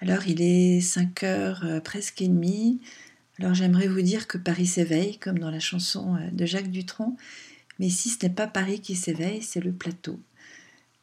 [0.00, 2.80] alors il est 5 heures euh, presque et demie.
[3.38, 7.16] Alors j'aimerais vous dire que Paris s'éveille, comme dans la chanson euh, de Jacques Dutronc.
[7.78, 10.18] Mais si ce n'est pas Paris qui s'éveille, c'est le plateau.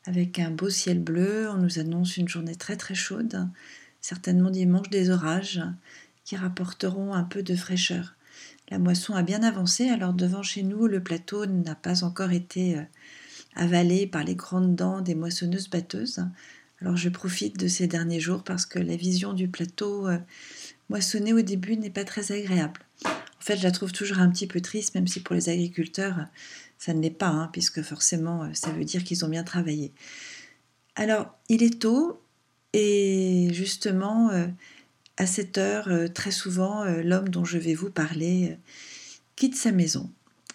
[0.06, 3.48] Avec un beau ciel bleu, on nous annonce une journée très très chaude,
[4.02, 5.62] certainement dimanche des orages,
[6.24, 8.16] qui rapporteront un peu de fraîcheur.
[8.70, 12.78] La moisson a bien avancé, alors devant chez nous, le plateau n'a pas encore été
[12.78, 12.84] euh,
[13.56, 16.26] avalé par les grandes dents des moissonneuses batteuses.
[16.82, 20.20] Alors je profite de ces derniers jours parce que la vision du plateau euh,
[20.90, 22.82] moissonné au début n'est pas très agréable.
[23.06, 26.26] En fait, je la trouve toujours un petit peu triste, même si pour les agriculteurs,
[26.78, 29.92] ça ne l'est pas, hein, puisque forcément, euh, ça veut dire qu'ils ont bien travaillé.
[30.96, 32.22] Alors, il est tôt,
[32.74, 34.48] et justement, euh,
[35.16, 38.56] à cette heure, très souvent, l'homme dont je vais vous parler
[39.36, 40.12] quitte sa maison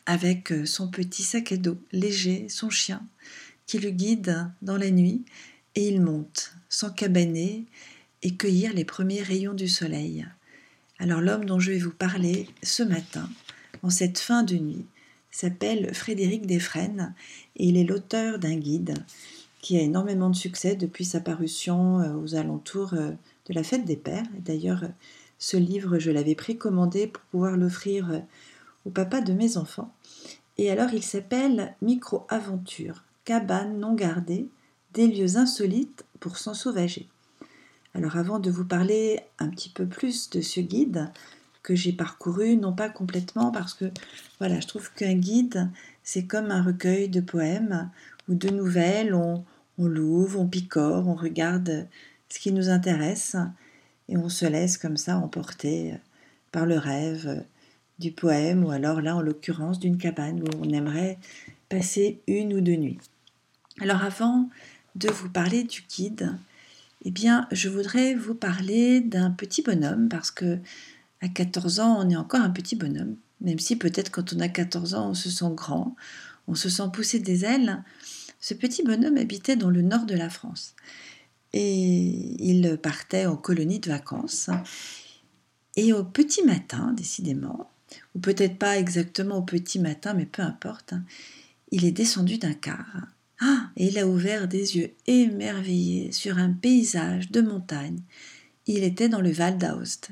[0.06, 3.02] avec son petit sac à dos léger, son chien,
[3.66, 5.24] qui le guide dans la nuit
[5.74, 7.66] et il monte, s'encabaner
[8.22, 10.26] et cueillir les premiers rayons du soleil.
[10.98, 13.28] Alors l'homme dont je vais vous parler ce matin,
[13.82, 14.86] en cette fin de nuit,
[15.30, 17.14] s'appelle Frédéric Desfresnes
[17.56, 18.94] et il est l'auteur d'un guide
[19.62, 23.12] qui a énormément de succès depuis sa parution euh, aux alentours euh,
[23.46, 24.26] de la fête des pères.
[24.40, 24.84] D'ailleurs,
[25.38, 28.18] ce livre, je l'avais précommandé pour pouvoir l'offrir euh,
[28.84, 29.94] au papa de mes enfants.
[30.58, 34.48] Et alors, il s'appelle Micro-aventure, cabane non gardée,
[34.94, 37.08] des lieux insolites pour s'en sauvager.
[37.94, 41.10] Alors avant de vous parler un petit peu plus de ce guide
[41.62, 43.86] que j'ai parcouru, non pas complètement parce que
[44.38, 45.70] voilà, je trouve qu'un guide,
[46.02, 47.90] c'est comme un recueil de poèmes
[48.28, 49.44] ou de nouvelles, on,
[49.78, 51.86] on l'ouvre, on picore, on regarde
[52.28, 53.36] ce qui nous intéresse
[54.08, 55.94] et on se laisse comme ça emporter
[56.50, 57.44] par le rêve
[57.98, 61.18] du poème ou alors là en l'occurrence d'une cabane où on aimerait
[61.68, 62.98] passer une ou deux nuits.
[63.80, 64.48] Alors avant
[64.94, 66.36] de vous parler du guide,
[67.04, 70.58] eh bien, je voudrais vous parler d'un petit bonhomme parce que
[71.20, 74.48] à 14 ans, on est encore un petit bonhomme, même si peut-être quand on a
[74.48, 75.96] 14 ans, on se sent grand,
[76.48, 77.82] on se sent pousser des ailes.
[78.40, 80.74] Ce petit bonhomme habitait dans le nord de la France
[81.52, 84.50] et il partait en colonie de vacances.
[85.76, 87.70] Et au petit matin, décidément,
[88.14, 90.94] ou peut-être pas exactement au petit matin, mais peu importe,
[91.70, 92.84] il est descendu d'un car
[93.76, 98.00] Et il a ouvert des yeux émerveillés sur un paysage de montagne.
[98.66, 100.10] Il était dans le Val d'Aoste.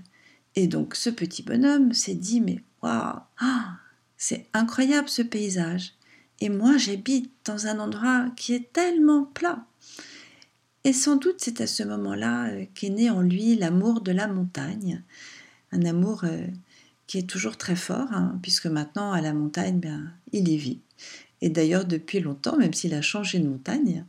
[0.57, 3.77] Et donc ce petit bonhomme s'est dit Mais waouh ah,
[4.17, 5.95] C'est incroyable ce paysage.
[6.41, 9.65] Et moi j'habite dans un endroit qui est tellement plat.
[10.85, 14.27] Et sans doute c'est à ce moment-là euh, qu'est né en lui l'amour de la
[14.27, 15.03] montagne,
[15.73, 16.47] un amour euh,
[17.07, 20.81] qui est toujours très fort, hein, puisque maintenant à la montagne, ben, il y vit
[21.43, 24.05] et d'ailleurs depuis longtemps, même s'il a changé de montagne.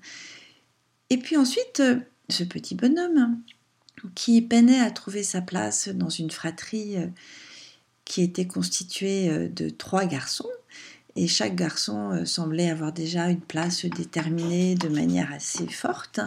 [1.10, 2.00] Et puis ensuite, euh,
[2.30, 3.40] ce petit bonhomme
[4.16, 7.08] qui peinait à trouver sa place dans une fratrie euh,
[8.06, 10.50] qui était constituée euh, de trois garçons,
[11.18, 16.22] et chaque garçon semblait avoir déjà une place déterminée de manière assez forte,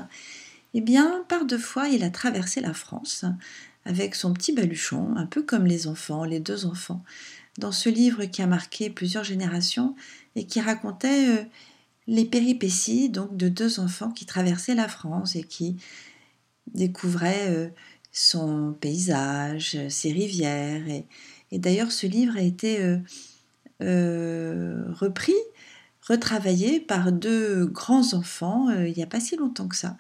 [0.75, 3.25] eh bien, par deux fois, il a traversé la France
[3.87, 7.03] avec son petit baluchon, un peu comme les enfants, les deux enfants,
[7.57, 9.95] dans ce livre qui a marqué plusieurs générations
[10.37, 11.45] et qui racontait euh,
[12.07, 15.77] les péripéties donc de deux enfants qui traversaient la France et qui
[16.73, 17.69] découvraient euh,
[18.13, 20.83] son paysage, ses rivières.
[21.51, 22.79] Et, d'ailleurs, ce livre a été
[23.83, 25.35] euh, repris,
[26.03, 29.97] retravaillé par deux grands enfants il n'y a pas si longtemps que ça.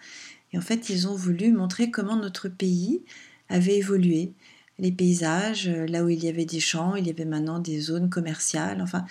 [0.53, 3.03] Et en fait, ils ont voulu montrer comment notre pays
[3.49, 4.33] avait évolué.
[4.79, 8.11] Les paysages, là où il y avait des champs, il y avait maintenant des zones
[8.11, 8.81] commerciales.
[8.81, 9.05] Enfin,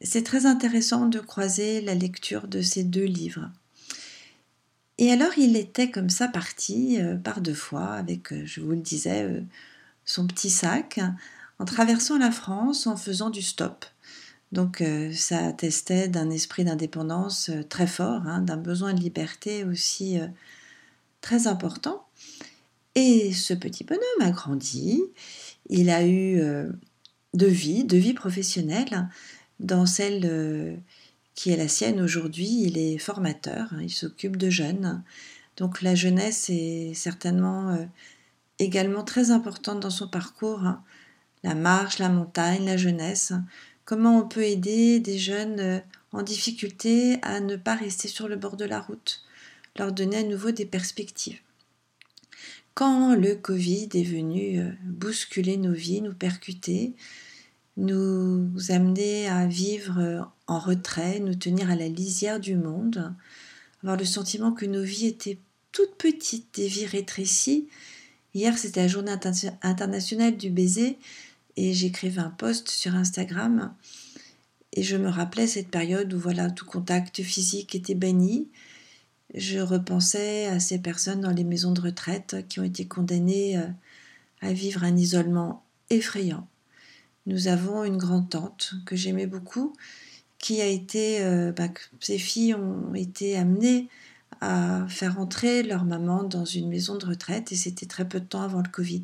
[0.00, 3.50] c'est très intéressant de croiser la lecture de ces deux livres.
[4.98, 8.70] Et alors il était comme ça parti euh, par deux fois avec, euh, je vous
[8.70, 9.40] le disais, euh,
[10.04, 11.00] son petit sac,
[11.58, 13.84] en traversant la France en faisant du stop.
[14.50, 20.18] Donc ça attestait d'un esprit d'indépendance très fort, hein, d'un besoin de liberté aussi
[21.20, 22.06] très important.
[22.94, 25.02] Et ce petit bonhomme a grandi,
[25.68, 26.40] il a eu
[27.34, 29.10] de vie, de vie professionnelle,
[29.60, 30.76] dans celle euh,
[31.34, 35.02] qui est la sienne aujourd'hui, il est formateur, hein, il s'occupe de jeunes.
[35.56, 37.84] Donc la jeunesse est certainement euh,
[38.58, 40.82] également très importante dans son parcours, hein.
[41.42, 43.32] la marche, la montagne, la jeunesse,
[43.84, 45.80] comment on peut aider des jeunes euh,
[46.12, 49.22] en difficulté à ne pas rester sur le bord de la route,
[49.76, 51.40] leur donner à nouveau des perspectives?
[52.74, 56.94] Quand le Covid est venu bousculer nos vies, nous percuter,
[57.78, 63.14] nous amener à vivre euh, en retrait, nous tenir à la lisière du monde,
[63.82, 65.38] avoir le sentiment que nos vies étaient
[65.72, 67.68] toutes petites, des vies rétrécies.
[68.34, 69.14] Hier, c'était la journée
[69.62, 70.98] internationale du baiser
[71.56, 73.72] et j'écrivais un post sur Instagram
[74.72, 78.48] et je me rappelais cette période où voilà tout contact physique était banni.
[79.34, 83.66] Je repensais à ces personnes dans les maisons de retraite qui ont été condamnées euh,
[84.40, 86.46] à vivre un isolement effrayant.
[87.28, 89.74] Nous avons une grande tante que j'aimais beaucoup
[90.38, 91.68] qui a été, euh, bah,
[92.00, 93.90] ces filles ont été amenées
[94.40, 98.24] à faire entrer leur maman dans une maison de retraite et c'était très peu de
[98.24, 99.02] temps avant le Covid.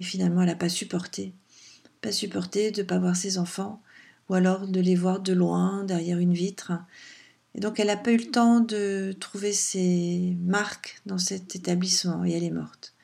[0.00, 1.34] Et finalement, elle n'a pas supporté.
[2.00, 3.82] Pas supporté de ne pas voir ses enfants
[4.30, 6.72] ou alors de les voir de loin derrière une vitre.
[7.54, 12.24] Et donc, elle n'a pas eu le temps de trouver ses marques dans cet établissement
[12.24, 12.94] et elle est morte.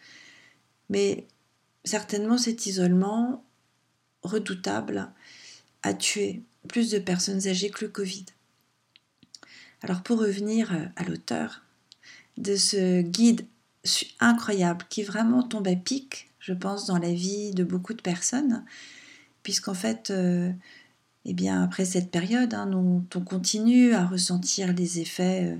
[0.88, 1.26] Mais
[1.84, 3.44] certainement, cet isolement
[4.22, 5.10] redoutable
[5.82, 8.26] a tué plus de personnes âgées que le Covid.
[9.82, 11.62] Alors pour revenir euh, à l'auteur
[12.36, 13.46] de ce guide
[14.20, 18.64] incroyable qui vraiment tombe à pic, je pense, dans la vie de beaucoup de personnes,
[19.42, 20.52] puisqu'en fait, euh,
[21.24, 25.56] eh bien, après cette période, hein, on continue à ressentir les effets euh,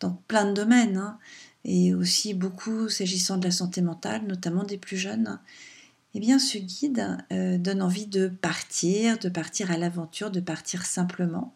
[0.00, 1.18] dans plein de domaines, hein,
[1.64, 5.40] et aussi beaucoup s'agissant de la santé mentale, notamment des plus jeunes.
[6.18, 11.54] Eh ce guide donne envie de partir, de partir à l'aventure, de partir simplement.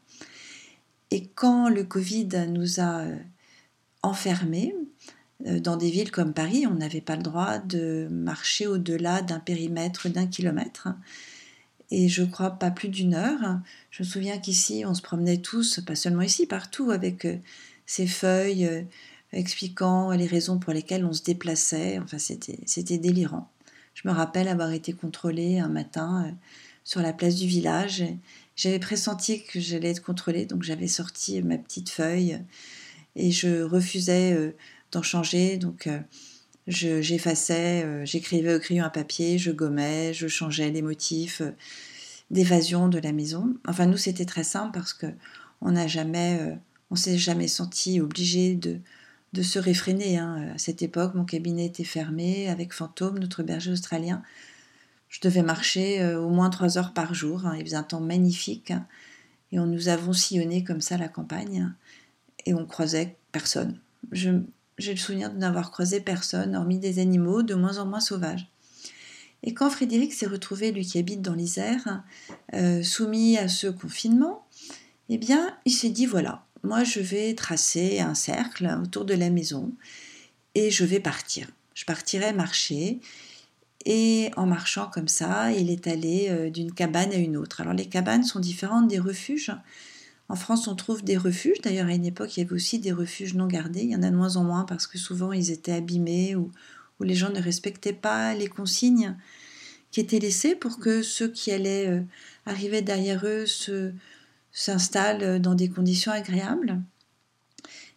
[1.11, 3.17] Et quand le Covid nous a euh,
[4.03, 4.75] enfermés,
[5.47, 9.41] euh, dans des villes comme Paris, on n'avait pas le droit de marcher au-delà d'un
[9.41, 10.89] périmètre d'un kilomètre.
[11.91, 13.59] Et je crois pas plus d'une heure.
[13.91, 17.37] Je me souviens qu'ici, on se promenait tous, pas seulement ici, partout, avec euh,
[17.87, 18.87] ces feuilles
[19.33, 21.99] expliquant les raisons pour lesquelles on se déplaçait.
[21.99, 23.49] Enfin, c'était délirant.
[24.03, 26.35] Je me rappelle avoir été contrôlée un matin
[26.85, 28.03] sur la place du village.
[28.57, 32.41] J'avais pressenti que j'allais être contrôlée, donc j'avais sorti ma petite feuille
[33.15, 34.57] et je refusais euh,
[34.93, 35.59] d'en changer.
[35.59, 36.01] Donc euh,
[36.67, 41.43] j'effaçais, euh, j'écrivais au crayon à papier, je gommais, je changeais les motifs
[42.31, 43.55] d'évasion de la maison.
[43.69, 45.09] Enfin, nous, c'était très simple parce que
[45.61, 46.41] on n'a jamais,
[46.91, 48.81] on s'est jamais senti obligé de,
[49.33, 50.19] de se réfréner.
[50.19, 50.53] Hein.
[50.55, 54.23] À cette époque, mon cabinet était fermé avec Fantôme, notre berger australien.
[55.09, 57.47] Je devais marcher euh, au moins trois heures par jour.
[57.47, 57.57] Hein.
[57.59, 58.73] Il faisait un temps magnifique.
[59.53, 61.73] Et on nous avons sillonné comme ça la campagne.
[62.47, 63.79] Et on croisait personne.
[64.13, 64.33] j'ai
[64.79, 68.49] le souvenir de n'avoir croisé personne, hormis des animaux de moins en moins sauvages.
[69.43, 72.03] Et quand Frédéric s'est retrouvé, lui qui habite dans l'Isère,
[72.55, 74.47] euh, soumis à ce confinement,
[75.09, 79.31] eh bien, il s'est dit voilà, moi je vais tracer un cercle autour de la
[79.31, 79.73] maison
[80.55, 81.49] et je vais partir.
[81.75, 83.01] Je partirai marcher
[83.87, 87.61] et en marchant comme ça, il est allé euh, d'une cabane à une autre.
[87.61, 89.53] Alors les cabanes sont différentes des refuges.
[90.29, 91.61] En France, on trouve des refuges.
[91.63, 93.81] D'ailleurs, à une époque, il y avait aussi des refuges non gardés.
[93.83, 96.51] Il y en a de moins en moins parce que souvent, ils étaient abîmés ou,
[97.03, 99.17] les gens ne respectaient pas les consignes
[99.91, 102.03] qui étaient laissées pour que ceux qui allaient euh,
[102.45, 103.47] arriver derrière eux
[104.53, 106.81] s'installent dans des conditions agréables.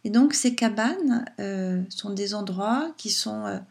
[0.03, 3.61] Et donc, ces cabanes euh, sont des endroits qui sont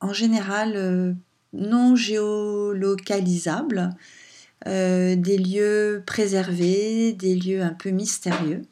[0.00, 1.12] en général euh,
[1.52, 3.90] non géolocalisables,
[4.66, 8.62] euh, des lieux préservés, des lieux un peu mystérieux.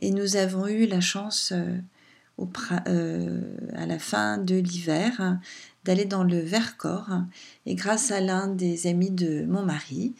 [0.00, 3.40] Et nous avons eu la chance euh,
[3.74, 5.38] à la fin de l'hiver
[5.84, 7.22] d'aller dans le Vercors
[7.64, 10.14] et grâce à l'un des amis de mon mari,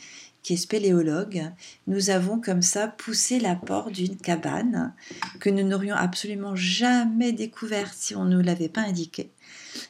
[0.54, 1.50] spéléologue,
[1.88, 4.94] nous avons comme ça poussé la porte d'une cabane
[5.40, 9.32] que nous n'aurions absolument jamais découverte si on ne nous l'avait pas indiqué.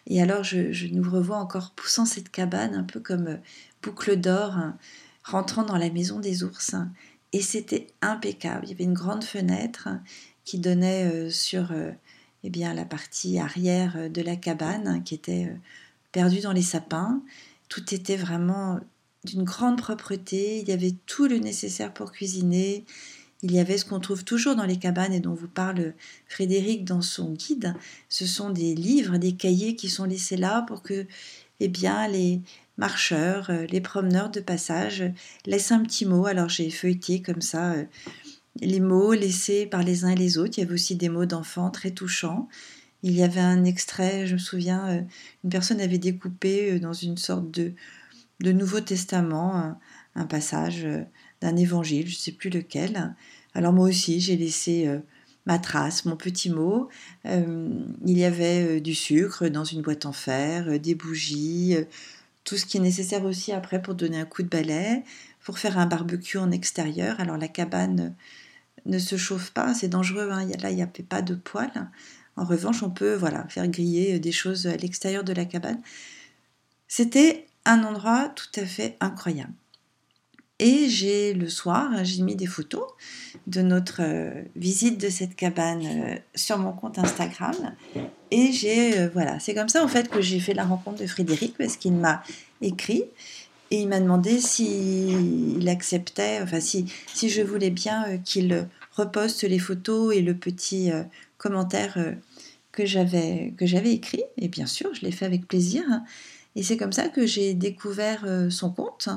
[0.06, 3.36] Et alors je, nous revois encore poussant cette cabane un peu comme euh,
[3.82, 4.78] boucle d'or, hein,
[5.25, 6.75] rentrant dans la maison des ours.
[7.34, 8.64] Et c'était impeccable.
[8.64, 9.88] Il y avait une grande fenêtre
[10.44, 11.90] qui donnait euh, sur euh,
[12.44, 15.54] eh bien, la partie arrière de la cabane qui était
[16.12, 17.20] perdue dans les sapins.
[17.68, 18.80] Tout était vraiment
[19.26, 20.61] d'une grande propreté.
[20.61, 22.87] Il y avait tout le nécessaire pour cuisiner.
[23.42, 25.92] Il y avait ce qu'on trouve toujours dans les cabanes et dont vous parle
[26.26, 27.75] Frédéric dans son guide.
[28.09, 31.06] Ce sont des livres, des cahiers qui sont laissés là pour que
[31.61, 32.40] eh bien, les
[32.78, 35.04] marcheurs, euh, les promeneurs de passage
[35.45, 36.26] laissent un petit mot.
[36.26, 37.85] Alors j'ai feuilleté comme ça euh,
[38.61, 40.59] les mots laissés par les uns et les autres.
[40.59, 42.49] Il y avait aussi des mots d'enfants très touchants.
[43.02, 45.04] il y avait un extrait, je me souviens,
[45.45, 47.75] une personne avait découpé dans une sorte de,
[48.40, 49.78] de Nouveau Testament
[50.14, 50.87] un, passage
[51.40, 53.14] d'un évangile, je ne sais plus lequel.
[53.55, 54.88] Alors moi aussi, j'ai laissé
[55.45, 56.88] ma trace, mon petit mot.
[57.25, 61.76] il y avait du sucre dans une boîte en fer, des bougies,
[62.45, 65.02] tout ce qui est nécessaire aussi après pour donner un coup de balai,
[65.45, 67.21] pour faire un barbecue en extérieur.
[67.21, 68.14] Alors la cabane
[68.87, 70.47] ne se chauffe pas, c'est dangereux, hein.
[70.61, 71.90] là il n'y a pas de poêle.
[72.37, 75.81] En revanche, on peut voilà, faire griller des choses à l'extérieur de la cabane.
[76.87, 79.52] C'était un endroit tout à fait incroyable.
[80.58, 82.85] Et j'ai le soir, j'ai mis des photos
[83.46, 87.54] de notre euh, visite de cette cabane euh, sur mon compte Instagram.
[88.30, 91.06] Et j'ai, euh, voilà, c'est comme ça en fait que j'ai fait la rencontre de
[91.06, 92.23] Frédéric parce qu'il m'a
[92.62, 93.04] écrit
[93.70, 99.58] et il m'a demandé s'il acceptait, enfin si, si je voulais bien qu'il reposte les
[99.58, 100.90] photos et le petit
[101.37, 101.99] commentaire
[102.73, 104.23] que j'avais que j'avais écrit.
[104.38, 105.82] Et bien sûr, je l'ai fait avec plaisir.
[106.56, 109.08] Et c'est comme ça que j'ai découvert son compte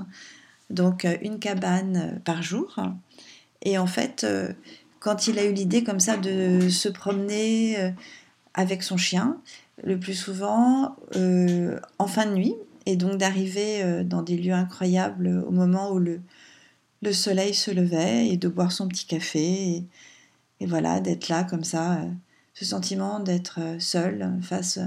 [0.70, 2.76] donc euh, une cabane euh, par jour.
[3.62, 4.54] Et en fait, euh,
[5.00, 7.94] quand il a eu l'idée comme ça de se promener
[8.54, 9.38] avec son chien,
[9.84, 10.98] le plus souvent
[12.00, 12.56] en fin de nuit,
[12.86, 16.20] et donc d'arriver dans des lieux incroyables au moment où le,
[17.02, 19.84] le soleil se levait, et de boire son petit café,
[20.60, 22.02] et, voilà, d'être là comme ça,
[22.54, 24.80] ce sentiment d'être seul face,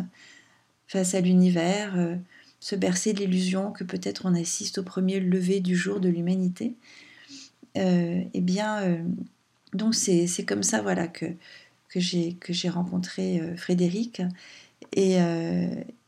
[0.88, 1.94] face à l'univers
[2.62, 6.74] se bercer de l'illusion que peut-être on assiste au premier lever du jour de l'humanité.
[7.76, 9.02] Euh, eh bien, euh,
[9.72, 11.26] donc c'est, comme ça voilà que,
[11.88, 14.22] que, j'ai, rencontré euh, Frédéric
[14.94, 15.16] et,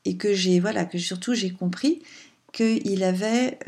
[0.04, 2.02] et, que j'ai voilà que surtout j'ai compris
[2.52, 3.58] qu'il avait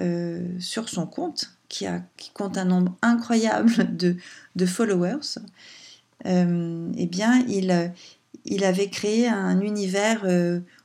[0.60, 4.16] sur son compte qui, a, qui compte un nombre incroyable de,
[4.54, 5.40] de followers,
[6.24, 7.92] eh bien il,
[8.44, 10.24] il avait créé un univers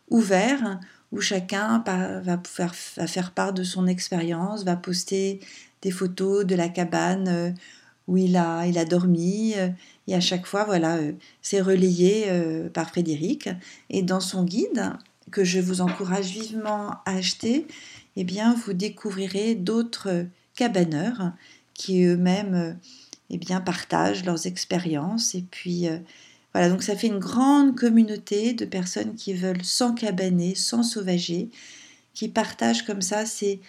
[0.10, 0.80] ouvert
[1.12, 2.42] où chacun va,
[3.08, 5.40] faire part de son expérience, va poster
[5.82, 7.52] des photos de la cabane euh,
[8.08, 9.54] où il a, il a dormi.
[9.58, 9.70] Euh,
[10.08, 12.28] et à chaque fois, voilà, euh, c'est relayé
[12.74, 13.50] par Frédéric.
[13.90, 14.94] Et dans son guide,
[15.32, 17.68] que je vous encourage vivement à acheter,
[18.16, 20.26] eh bien, vous découvrirez d'autres
[20.56, 21.32] cabaneurs
[21.74, 22.78] qui eux-mêmes
[23.30, 25.88] eh bien, partagent leurs expériences et puis
[26.54, 31.50] voilà, donc ça fait une grande communauté de personnes qui veulent s'encabaner, sans sauvager,
[32.14, 33.62] qui partagent comme ça ces,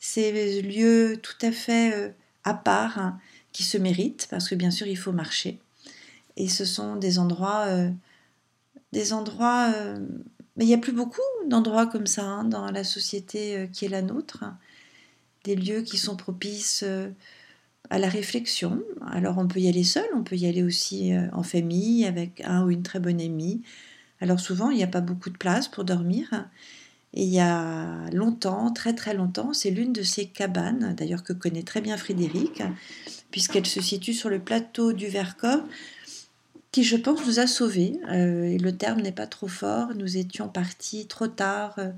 [0.00, 2.10] ces lieux tout à fait euh,
[2.44, 3.18] à part, hein,
[3.52, 5.60] qui se méritent, parce que bien sûr il faut marcher.
[6.36, 7.90] Et ce sont des endroits, euh,
[8.92, 9.98] des endroits, euh,
[10.56, 13.88] mais il n'y a plus beaucoup d'endroits comme ça hein, dans la société qui est
[13.88, 14.44] la nôtre,
[15.44, 16.84] des lieux qui sont propices
[17.90, 18.82] à la réflexion.
[19.06, 22.42] Alors on peut y aller seul, on peut y aller aussi euh, en famille avec
[22.44, 23.62] un ou une très bonne amie.
[24.20, 26.48] Alors souvent il n'y a pas beaucoup de place pour dormir.
[27.14, 31.32] Et il y a longtemps, très très longtemps, c'est l'une de ces cabanes, d'ailleurs que
[31.32, 32.62] connaît très bien Frédéric,
[33.30, 35.64] puisqu'elle se situe sur le plateau du Vercors,
[36.72, 37.98] qui je pense nous a sauvés.
[38.10, 41.90] Euh, le terme n'est pas trop fort, nous étions partis trop tard euh,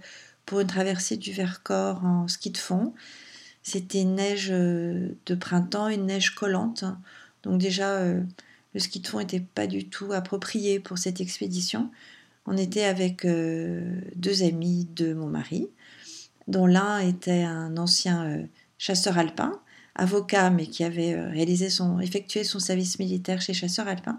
[0.46, 2.94] pour une traversée du Vercors en ski de fond.
[3.68, 6.84] C'était une neige euh, de printemps, une neige collante.
[7.42, 8.22] Donc déjà, euh,
[8.72, 11.90] le ski de fond n'était pas du tout approprié pour cette expédition.
[12.46, 15.68] On était avec euh, deux amis de mon mari,
[16.46, 18.48] dont l'un était un ancien
[18.78, 19.60] chasseur alpin,
[19.94, 24.16] avocat, mais qui avait réalisé son, effectué son service militaire chez chasseur alpin.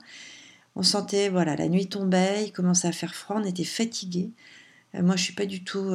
[0.75, 4.29] On sentait, voilà, la nuit tombait, il commençait à faire froid, on était fatigués.
[4.93, 5.91] moi, je suis pas du tout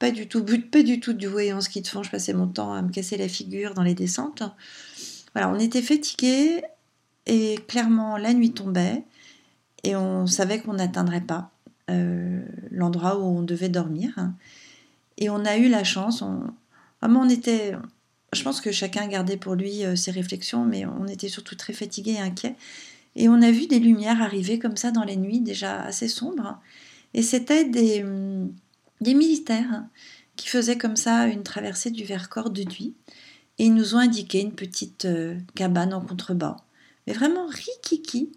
[0.00, 2.02] pas du tout, pas du tout du en ski de fond.
[2.02, 4.42] Je passais mon temps à me casser la figure dans les descentes.
[5.34, 6.62] Voilà, on était fatigués
[7.26, 9.04] et clairement la nuit tombait
[9.84, 11.52] et on savait qu'on n'atteindrait pas
[11.90, 14.32] euh, l'endroit où on devait dormir.
[15.18, 16.24] Et on a eu la chance,
[17.02, 17.74] vraiment on était,
[18.32, 21.74] je pense que chacun gardait pour lui euh, ses réflexions, mais on était surtout très
[21.74, 22.56] fatigués et inquiets.
[23.16, 26.58] Et on a vu des lumières arriver comme ça dans les nuits déjà assez sombres.
[27.12, 28.02] Et c'était des,
[29.00, 29.84] des militaires
[30.36, 32.94] qui faisaient comme ça une traversée du Vercors de nuit
[33.60, 36.56] et ils nous ont indiqué une petite euh, cabane en contrebas,
[37.06, 38.32] mais vraiment rikiki,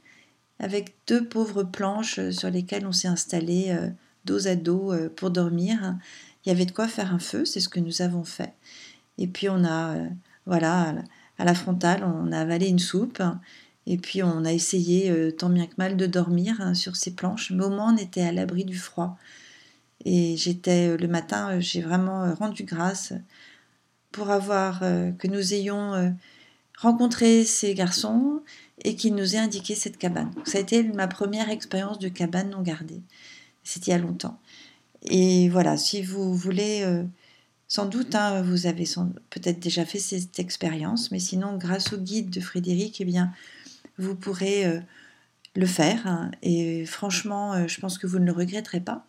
[0.60, 3.88] avec deux pauvres planches euh, sur lesquelles on s'est installé euh,
[4.26, 5.98] dos à dos pour dormir.
[6.46, 8.54] Il y avait de quoi faire un feu, c'est ce que nous avons fait.
[9.18, 9.96] Et puis on a,
[10.46, 10.94] voilà,
[11.38, 13.22] à la frontale, on a avalé une soupe.
[13.86, 17.52] Et puis on a essayé tant bien que mal de dormir hein, sur ces planches,
[17.52, 19.18] mais au moins on était à l'abri du froid.
[20.06, 23.14] Et j'étais euh, le matin, euh, j'ai vraiment euh, rendu grâce
[24.12, 26.16] pour avoir que nous ayons
[26.78, 28.44] rencontré ces garçons
[28.84, 30.32] et qu'ils nous aient indiqué cette cabane.
[30.46, 33.02] Ça a été ma première expérience de cabane non gardée.
[33.64, 34.40] C'était il y a longtemps.
[35.02, 36.86] Et voilà, si vous voulez,
[37.68, 38.86] sans doute, hein, vous avez
[39.32, 43.34] peut-être déjà fait cette expérience, mais sinon, grâce au guide de Frédéric, eh bien,
[43.98, 44.80] vous pourrez
[45.56, 46.06] le faire.
[46.06, 46.30] Hein.
[46.44, 49.08] et franchement, je pense que vous ne le regretterez pas.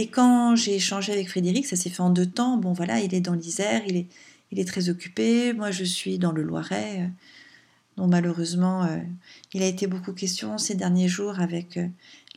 [0.00, 2.56] Et quand j'ai échangé avec Frédéric, ça s'est fait en deux temps.
[2.56, 4.06] Bon, voilà, il est dans l'Isère, il est,
[4.52, 5.52] il est très occupé.
[5.52, 7.10] Moi, je suis dans le Loiret,
[7.96, 8.88] dont malheureusement,
[9.54, 11.80] il a été beaucoup question ces derniers jours avec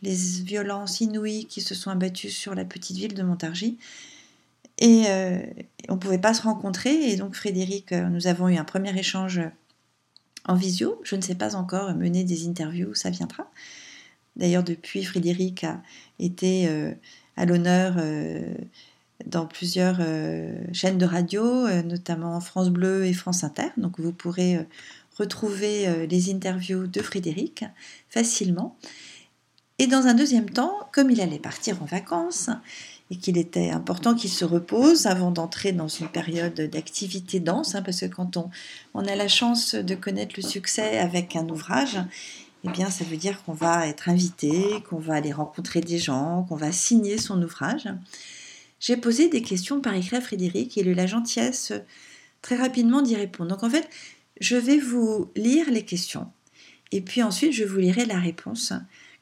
[0.01, 3.77] les violences inouïes qui se sont abattues sur la petite ville de Montargis.
[4.81, 5.39] Et euh,
[5.89, 7.11] on ne pouvait pas se rencontrer.
[7.11, 9.39] Et donc Frédéric, euh, nous avons eu un premier échange
[10.45, 10.99] en visio.
[11.03, 13.49] Je ne sais pas encore mener des interviews, ça viendra.
[14.35, 15.81] D'ailleurs, depuis, Frédéric a
[16.17, 16.93] été euh,
[17.37, 17.95] à l'honneur
[19.25, 19.99] dans plusieurs
[20.73, 23.69] chaînes de radio, notamment France Bleu et France Inter.
[23.77, 24.59] Donc vous pourrez
[25.17, 27.65] retrouver les interviews de Frédéric
[28.09, 28.75] facilement.
[29.81, 32.51] Et dans un deuxième temps, comme il allait partir en vacances
[33.09, 37.81] et qu'il était important qu'il se repose avant d'entrer dans une période d'activité dense, hein,
[37.81, 38.49] parce que quand on,
[39.07, 41.97] a la chance de connaître le succès avec un ouvrage,
[42.63, 46.43] eh bien ça veut dire qu'on va être invité, qu'on va aller rencontrer des gens,
[46.47, 47.87] qu'on va signer son ouvrage.
[48.79, 51.73] J'ai posé des questions par écrit à Frédéric et il a eu la gentillesse
[52.41, 53.49] très rapidement d'y répondre.
[53.49, 53.89] Donc en fait,
[54.39, 56.31] je vais vous lire les questions
[56.91, 58.73] et puis ensuite je vous lirai la réponse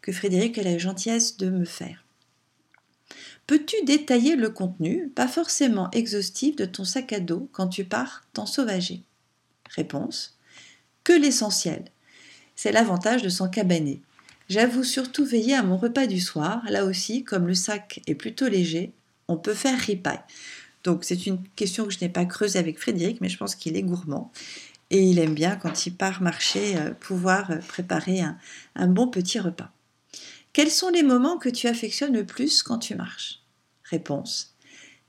[0.02, 2.04] que Frédéric a la gentillesse de me faire.
[3.48, 8.24] Peux-tu détailler le contenu, pas forcément exhaustif, de ton sac à dos quand tu pars
[8.34, 9.02] t'ensauvager
[9.72, 10.38] Réponse
[11.04, 11.86] Que l'essentiel.
[12.62, 14.02] C'est l'avantage de s'en cabaner.
[14.50, 16.62] J'avoue surtout veiller à mon repas du soir.
[16.68, 18.92] Là aussi, comme le sac est plutôt léger,
[19.30, 20.20] on peut faire ripaille.
[20.84, 23.78] Donc c'est une question que je n'ai pas creusée avec Frédéric, mais je pense qu'il
[23.78, 24.30] est gourmand.
[24.90, 28.20] Et il aime bien, quand il part marcher, euh, pouvoir euh, préparer
[28.76, 29.72] un bon petit repas.
[30.52, 33.40] Quels sont les moments que tu affectionnes le plus quand tu marches?
[33.86, 34.54] Réponse.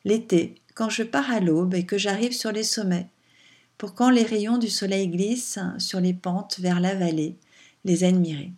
[0.05, 3.09] L'été, quand je pars à l'aube et que j'arrive sur les sommets,
[3.81, 7.39] pour quand les rayons du soleil glissent sur les pentes vers la vallée,
[7.87, 8.53] les admirer.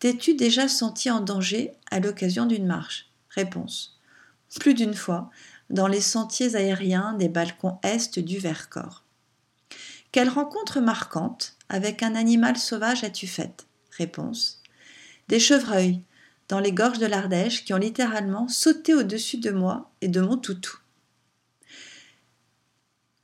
[0.00, 3.08] T'es-tu déjà senti en danger à l'occasion d'une marche?
[3.28, 4.00] Réponse.
[4.58, 5.30] Plus d'une fois,
[5.70, 9.04] dans les sentiers aériens des balcons est du Vercors.
[10.10, 13.68] Quelle rencontre marquante avec un animal sauvage as-tu faite?
[13.96, 14.60] Réponse
[15.28, 16.02] des chevreuils
[16.48, 20.36] dans les gorges de l'Ardèche qui ont littéralement sauté au-dessus de moi et de mon
[20.36, 20.79] toutou.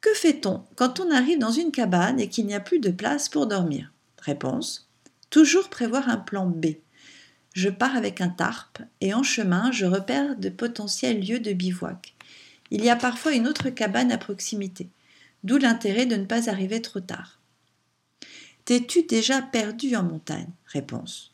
[0.06, 3.28] Que fait-on quand on arrive dans une cabane et qu'il n'y a plus de place
[3.28, 3.90] pour dormir?
[4.20, 4.88] Réponse
[5.30, 6.76] Toujours prévoir un plan B.
[7.54, 12.14] Je pars avec un tarp et en chemin, je repère de potentiels lieux de bivouac.
[12.70, 14.90] Il y a parfois une autre cabane à proximité,
[15.42, 17.40] d'où l'intérêt de ne pas arriver trop tard.
[18.64, 20.52] T'es-tu déjà perdu en montagne?
[20.66, 21.32] Réponse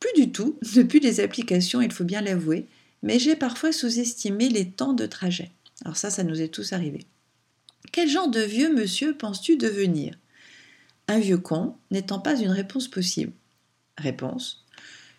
[0.00, 2.66] plus du tout, depuis les applications, il faut bien l'avouer,
[3.04, 5.52] mais j'ai parfois sous-estimé les temps de trajet.
[5.84, 7.06] Alors ça, ça nous est tous arrivé.
[7.92, 10.14] Quel genre de vieux monsieur penses-tu devenir?
[11.08, 13.32] Un vieux con n'étant pas une réponse possible.
[13.98, 14.64] Réponse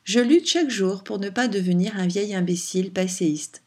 [0.03, 3.63] Je lutte chaque jour pour ne pas devenir un vieil imbécile passéiste.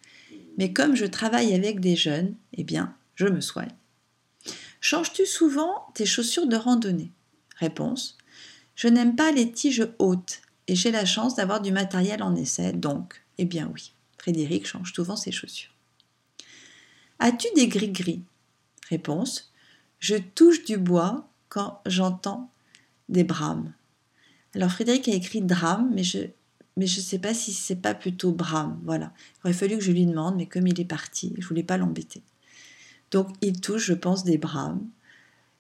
[0.58, 3.72] Mais comme je travaille avec des jeunes, eh bien, je me soigne.
[4.80, 7.12] Changes-tu souvent tes chaussures de randonnée?
[7.56, 8.16] Réponse
[8.74, 12.72] Je n'aime pas les tiges hautes, et j'ai la chance d'avoir du matériel en essai,
[12.72, 15.74] donc, eh bien oui, Frédéric change souvent ses chaussures.
[17.18, 18.22] As-tu des gris-gris?
[18.90, 19.53] Réponse
[19.98, 22.50] Je touche du bois quand j'entends
[23.09, 23.72] des brames.
[24.55, 26.26] Alors Frédéric a écrit drame, mais je
[26.76, 28.81] mais je ne sais pas si c'est pas plutôt brame.
[28.85, 29.12] Voilà.
[29.37, 31.76] Il aurait fallu que je lui demande, mais comme il est parti, je voulais pas
[31.76, 32.22] l'embêter.
[33.11, 34.87] Donc il touche, je pense, des brames.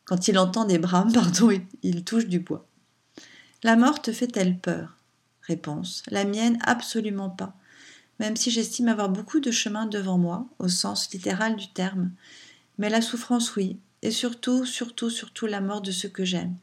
[0.04, 1.50] Quand il entend des brames, pardon,
[1.82, 2.66] il touche du bois.
[3.62, 4.96] La mort te fait-elle peur?
[5.42, 6.02] Réponse.
[6.08, 7.54] La mienne, absolument pas.
[8.18, 12.12] Même si j'estime avoir beaucoup de chemin devant moi, au sens littéral du terme.
[12.80, 13.78] Mais la souffrance, oui.
[14.02, 16.56] Et surtout, surtout, surtout la mort de ceux que j'aime.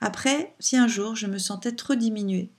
[0.00, 2.50] Après, si un jour je me sentais trop diminuée,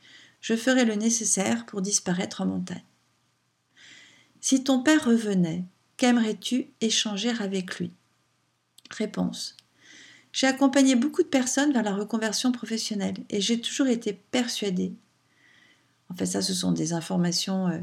[0.42, 2.84] je ferais le nécessaire pour disparaître en montagne.
[4.40, 5.66] Si ton père revenait,
[5.98, 7.92] qu'aimerais-tu échanger avec lui?
[8.90, 9.58] Réponse.
[10.32, 14.94] J'ai accompagné beaucoup de personnes vers la reconversion professionnelle et j'ai toujours été persuadée
[16.10, 17.80] en fait ça ce sont des informations euh,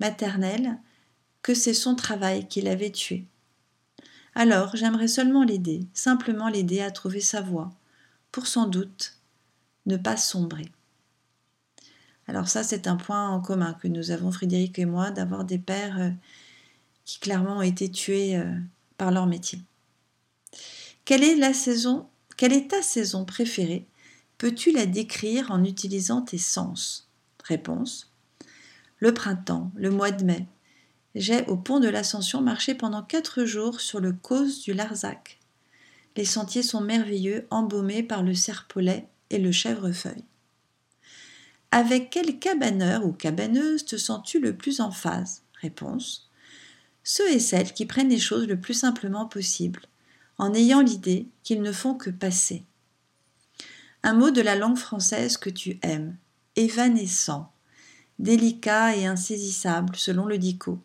[0.00, 0.78] maternelles,
[1.42, 3.26] que c'est son travail qui l'avait tué.
[4.38, 7.72] Alors j'aimerais seulement l'aider, simplement l'aider à trouver sa voie,
[8.30, 9.16] pour sans doute
[9.86, 10.70] ne pas sombrer.
[12.28, 15.58] Alors ça c'est un point en commun que nous avons Frédéric et moi, d'avoir des
[15.58, 16.10] pères euh,
[17.04, 18.56] qui clairement ont été tués euh,
[18.96, 19.60] par leur métier.
[21.04, 23.88] Quelle est la saison Quelle est ta saison préférée?
[24.38, 27.10] Peux-tu la décrire en utilisant tes sens?
[27.42, 28.12] Réponse.
[28.98, 30.46] Le printemps, le mois de mai.
[31.14, 35.38] J'ai, au pont de l'Ascension, marché pendant quatre jours sur le cause du Larzac.
[36.16, 40.24] Les sentiers sont merveilleux, embaumés par le serpolet et le chèvrefeuille.
[41.70, 45.42] Avec quel cabaneur ou cabaneuse te sens-tu le plus en phase?
[45.60, 46.28] Réponse.
[47.04, 49.82] Ceux et celles qui prennent les choses le plus simplement possible,
[50.38, 52.64] en ayant l'idée qu'ils ne font que passer.
[54.02, 56.16] Un mot de la langue française que tu aimes,
[56.56, 57.52] évanescent,
[58.18, 60.80] délicat et insaisissable selon le dico,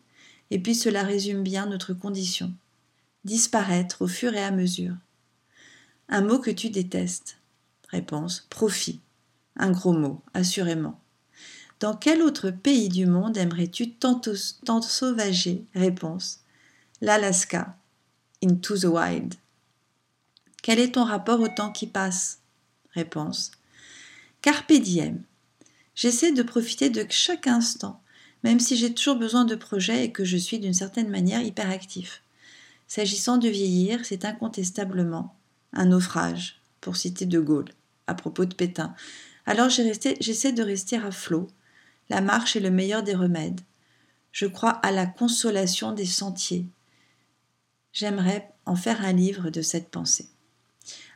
[0.50, 2.52] et puis cela résume bien notre condition.
[3.24, 4.94] Disparaître au fur et à mesure.
[6.08, 7.38] Un mot que tu détestes.
[7.88, 9.00] Réponse profit.
[9.56, 11.00] Un gros mot, assurément.
[11.80, 16.40] Dans quel autre pays du monde aimerais-tu t'ensauvager Réponse
[17.00, 17.76] L'Alaska.
[18.42, 19.34] Into the wild.
[20.62, 22.40] Quel est ton rapport au temps qui passe?
[22.92, 23.50] Réponse
[24.40, 25.22] Carpe diem.
[25.94, 28.02] J'essaie de profiter de chaque instant,
[28.44, 32.22] même si j'ai toujours besoin de projets et que je suis d'une certaine manière hyperactif.
[32.86, 35.34] S'agissant de vieillir, c'est incontestablement
[35.72, 37.70] un naufrage, pour citer De Gaulle,
[38.06, 38.94] à propos de Pétain.
[39.46, 41.48] Alors j'essaie de rester à flot.
[42.10, 43.62] La marche est le meilleur des remèdes.
[44.30, 46.66] Je crois à la consolation des sentiers.
[47.92, 50.28] J'aimerais en faire un livre de cette pensée.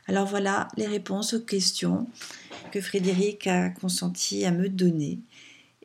[0.07, 2.07] Alors voilà les réponses aux questions
[2.71, 5.19] que Frédéric a consenti à me donner.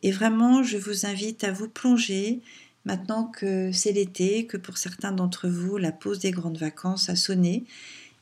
[0.05, 2.43] Et vraiment, je vous invite à vous plonger,
[2.85, 7.17] maintenant que c'est l'été, que pour certains d'entre vous, la pause des grandes vacances a
[7.17, 7.65] sonné,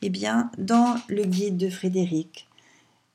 [0.00, 2.46] eh bien, dans le guide de Frédéric,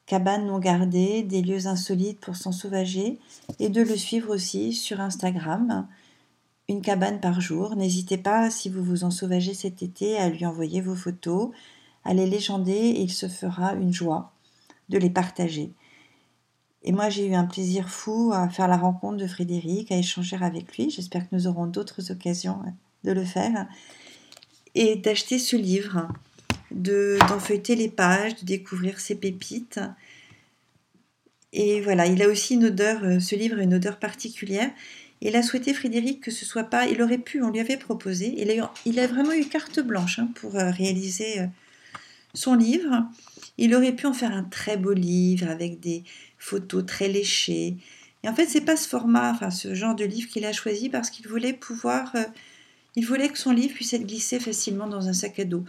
[0.05, 3.19] Cabane non gardée, des lieux insolites pour s'en sauvager,
[3.59, 5.87] et de le suivre aussi sur Instagram,
[6.67, 7.77] une cabane par jour.
[7.77, 11.51] N'hésitez pas, si vous vous en sauvagez cet été, à lui envoyer vos photos,
[12.03, 14.33] à les légender, et il se fera une joie
[14.89, 15.71] de les partager.
[16.87, 20.37] Et moi, j'ai eu un plaisir fou à faire la rencontre de Frédéric, à échanger
[20.39, 20.89] avec lui.
[20.89, 22.59] J'espère que nous aurons d'autres occasions
[23.03, 23.67] de le faire.
[24.73, 26.07] Et d'acheter ce livre
[26.71, 29.81] de d'en feuilleter les pages, de découvrir ses pépites.
[31.51, 34.71] Et voilà, il a aussi une odeur, euh, ce livre a une odeur particulière.
[35.19, 38.33] Il a souhaité, Frédéric, que ce soit pas, il aurait pu, on lui avait proposé,
[38.37, 41.47] il a, il a vraiment eu carte blanche hein, pour euh, réaliser euh,
[42.37, 43.05] son livre.
[43.57, 46.03] Il aurait pu en faire un très beau livre avec des
[46.37, 47.77] photos très léchées.
[48.23, 50.89] Et en fait, c'est pas ce format, enfin ce genre de livre qu'il a choisi
[50.89, 52.13] parce qu'il voulait pouvoir,
[52.95, 55.63] il voulait que son livre puisse être glissé facilement dans un sac à dos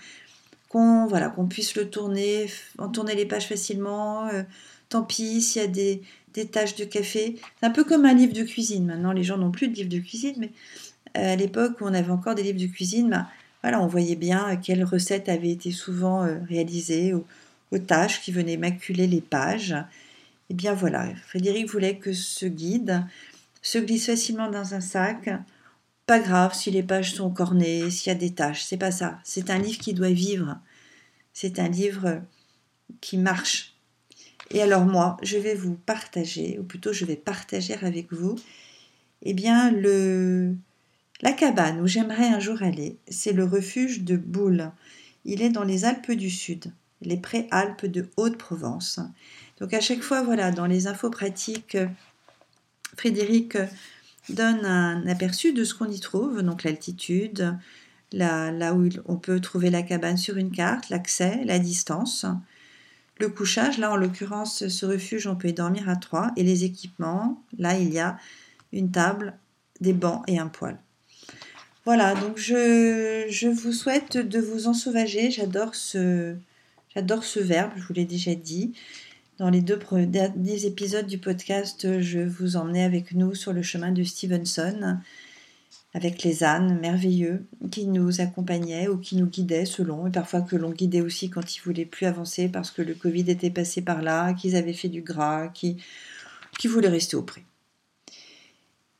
[0.68, 2.46] qu'on voilà, qu'on puisse le tourner,
[2.78, 4.28] en tourner les pages facilement.
[4.28, 4.42] Euh,
[4.88, 6.02] tant pis s'il y a des,
[6.34, 7.36] des taches de café.
[7.60, 8.86] C'est un peu comme un livre de cuisine.
[8.86, 10.52] Maintenant, les gens n'ont plus de livres de cuisine, mais
[11.16, 13.28] euh, à l'époque où on avait encore des livres de cuisine, bah,
[13.62, 17.24] voilà, on voyait bien quelles recettes avaient été souvent euh, réalisées aux,
[17.86, 19.76] tâches qui venaient maculer les pages.
[20.48, 23.04] Et bien voilà, Frédéric voulait que ce guide
[23.60, 25.28] se glisse facilement dans un sac,
[26.06, 29.18] pas grave si les pages sont cornées, s'il y a des taches, c'est pas ça.
[29.24, 30.58] C'est un livre qui doit vivre.
[31.34, 32.22] C'est un livre
[33.02, 33.74] qui marche.
[34.50, 38.36] Et alors moi, je vais vous partager, ou plutôt je vais partager avec vous,
[39.22, 40.54] eh bien le
[41.20, 44.70] la cabane où j'aimerais un jour aller, c'est le refuge de Boulle.
[45.24, 49.00] Il est dans les Alpes du Sud, les préalpes de Haute-Provence.
[49.60, 51.76] Donc à chaque fois, voilà, dans les infos pratiques,
[52.96, 53.58] Frédéric
[54.28, 57.56] donne un aperçu de ce qu'on y trouve, donc l'altitude,
[58.12, 62.26] là, où on peut trouver la cabane sur une carte, l'accès, la distance,
[63.18, 66.64] le couchage, là en l'occurrence ce refuge on peut y dormir à trois, et les
[66.64, 68.16] équipements, là il y a
[68.72, 69.36] une table,
[69.80, 70.78] des bancs et un poêle.
[71.88, 76.36] Voilà, donc je, vous souhaite de vous ensauvager, j'adore ce,
[76.94, 78.74] j'adore ce verbe, je vous l'ai déjà dit.
[79.38, 83.90] Dans les deux derniers épisodes du podcast, je vous emmenais avec nous sur le chemin
[83.90, 84.98] de Stevenson,
[85.94, 90.56] avec les ânes merveilleux qui nous accompagnaient ou qui nous guidaient selon, et parfois que
[90.56, 94.02] l'on guidait aussi quand ils voulaient plus avancer parce que le Covid était passé par
[94.02, 95.78] là, qu'ils avaient fait du gras, qui,
[96.58, 97.44] qui voulaient rester auprès.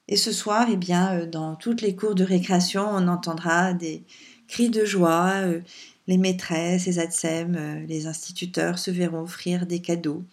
[0.09, 4.05] Et ce soir, eh bien, euh, dans toutes les cours de récréation, on entendra des
[4.49, 5.61] cris de joie, euh,
[6.07, 10.25] les maîtresses, les ATSEM, euh, les instituteurs se verront offrir des cadeaux.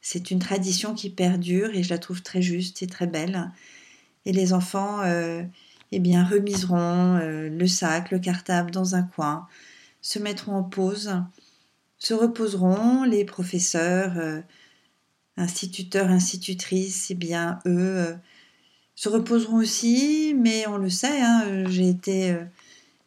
[0.00, 3.50] C'est une tradition qui perdure et je la trouve très juste et très belle.
[4.24, 5.02] Et les enfants,
[5.92, 9.46] eh bien, remiseront le sac, le cartable dans un coin,
[10.00, 11.12] se mettront en pause,
[11.98, 13.04] se reposeront.
[13.04, 14.42] Les professeurs,
[15.36, 18.14] instituteurs, institutrices, eh bien, eux,
[19.00, 20.34] se reposeront aussi.
[20.36, 22.36] Mais on le sait, hein, j'ai été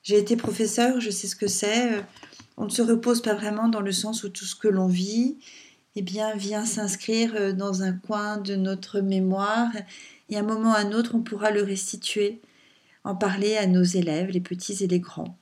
[0.04, 1.94] j'ai été professeur, je sais ce que c'est.
[1.94, 2.02] Euh,
[2.58, 5.38] on ne se repose pas vraiment dans le sens où tout ce que l'on vit
[5.96, 9.72] eh bien, vient s'inscrire euh, dans un coin de notre mémoire
[10.30, 12.42] et à un moment ou à un autre, on pourra le restituer,
[13.06, 15.38] en parler à nos élèves, les petits et les grands.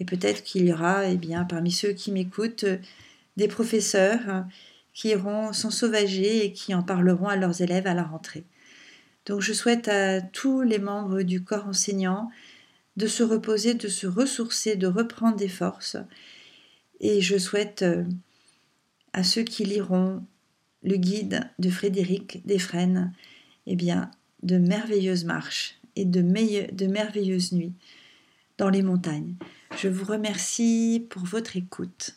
[0.00, 2.64] Et peut-être qu'il y aura, eh bien, parmi ceux qui m'écoutent,
[3.36, 4.44] des professeurs
[4.92, 8.44] qui iront s'ensauvager et qui en parleront à leurs élèves à la rentrée.
[9.26, 12.30] Donc je souhaite à tous les membres du corps enseignant
[12.96, 15.96] de se reposer, de se ressourcer, de reprendre des forces.
[17.00, 18.04] Et je souhaite euh,
[19.12, 20.24] à ceux qui liront
[20.82, 23.12] le guide de Frédéric Desfresnes,
[23.66, 24.10] eh bien,
[24.42, 27.74] de merveilleuses marches et de, de merveilleuses nuits
[28.58, 29.34] dans les montagnes.
[29.80, 32.16] Je vous remercie pour votre écoute.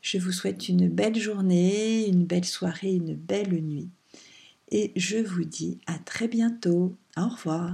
[0.00, 3.90] Je vous souhaite une belle journée, une belle soirée, une belle nuit.
[4.70, 6.96] Et je vous dis à très bientôt.
[7.16, 7.68] Au revoir.